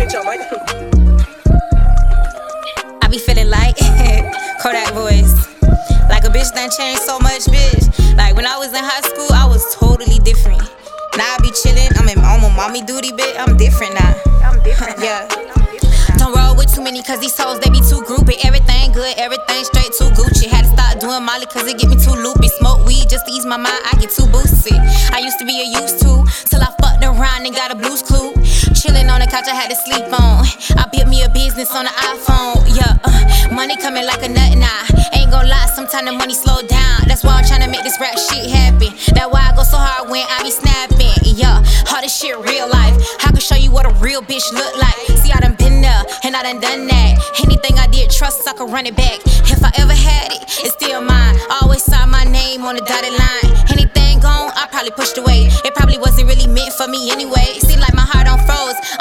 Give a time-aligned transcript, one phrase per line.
[0.00, 0.40] bitch my.
[3.02, 3.76] I be feeling like
[4.62, 5.34] Kodak voice.
[6.08, 8.16] Like a bitch done changed so much, bitch.
[8.16, 10.62] Like when I was in high school, I was totally different.
[11.16, 13.36] Now I be chillin', I'm in on my mommy duty, bitch.
[13.38, 14.14] I'm different now.
[14.42, 14.98] I'm different.
[15.04, 15.28] Yeah.
[16.18, 18.36] Don't roll with too many, cause these hoes, they be too groupy.
[18.44, 20.46] Everything good, everything straight too Gucci.
[20.48, 22.48] Had to stop doing Molly, cause it get me too loopy.
[22.60, 24.76] Smoke weed just to ease my mind, I get too boosty.
[25.12, 28.02] I used to be a used to, till I fucked around and got a blues
[28.02, 28.32] clue.
[29.30, 30.42] Couch, I had to sleep on.
[30.76, 32.98] I built me a business on the iPhone, yeah.
[33.04, 34.82] Uh, money coming like a nut now.
[35.12, 37.06] Ain't gon' lie, sometimes the money slow down.
[37.06, 38.90] That's why I'm tryna make this rap shit happen.
[39.14, 41.62] That's why I go so hard when I be snapping, yeah.
[42.00, 42.96] This shit real life.
[43.20, 44.96] I can show you what a real bitch look like.
[45.20, 47.20] See, I done been there and I done done that.
[47.44, 49.20] Anything I did, trust I can run it back.
[49.52, 51.36] If I ever had it, it's still mine.
[51.60, 53.52] Always sign my name on the dotted line.
[53.68, 55.52] Anything gone, I probably pushed away.
[55.62, 57.60] It probably wasn't really meant for me anyway.
[57.60, 57.89] Seem like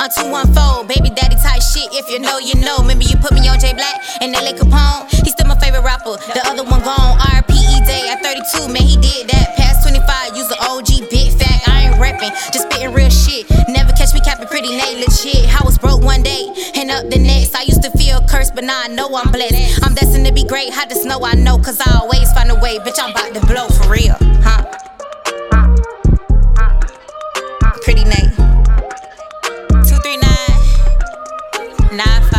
[0.10, 0.88] about to unfold.
[0.88, 2.78] Baby daddy type shit, if you know, you know.
[2.80, 5.10] Remember you put me on J Black and LA Capone?
[5.24, 7.18] He's still my favorite rapper, the other one gone.
[7.20, 9.56] RPE day at 32, man, he did that.
[9.58, 11.68] Past 25, use the OG, big fact.
[11.70, 13.50] I ain't rapping, just spitting real shit.
[13.70, 15.46] Never catch me capping pretty Nate, legit.
[15.50, 17.56] I was broke one day and up the next.
[17.56, 19.84] I used to feel cursed, but now I know I'm blessed.
[19.84, 22.56] I'm destined to be great, I just know I know, cause I always find a
[22.56, 22.80] way.
[22.80, 24.66] Bitch, I'm about to blow for real, huh?
[27.84, 28.19] Pretty Nate.
[31.92, 32.39] nine five.